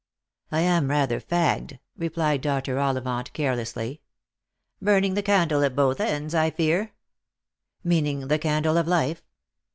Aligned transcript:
"I 0.51 0.61
am 0.61 0.89
rather 0.89 1.21
fagged," 1.21 1.77
replied 1.95 2.41
Dr. 2.41 2.79
Ollivant 2.79 3.31
carelessly." 3.33 4.01
Burning 4.81 5.13
the 5.13 5.21
candle 5.21 5.63
at 5.63 5.75
both 5.75 5.99
ends, 5.99 6.33
I 6.33 6.49
fear."" 6.49 6.93
Meaning 7.83 8.27
the 8.27 8.39
candle 8.39 8.79
of 8.79 8.87
life 8.87 9.21